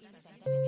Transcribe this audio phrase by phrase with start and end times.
[0.00, 0.61] teams that